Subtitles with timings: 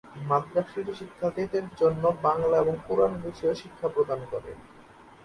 [0.27, 4.51] মাদ্রাসাটি শিক্ষার্থীদের জন্য বাংলা এবং কুরআন বিষয়ে শিক্ষা প্রদান করে।